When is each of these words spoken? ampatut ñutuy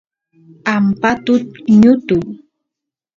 ampatut 0.73 1.47
ñutuy 1.81 2.25